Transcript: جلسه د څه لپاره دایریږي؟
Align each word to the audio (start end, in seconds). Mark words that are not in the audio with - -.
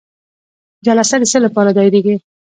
جلسه 0.85 1.15
د 1.21 1.23
څه 1.31 1.37
لپاره 1.45 1.69
دایریږي؟ 1.77 2.15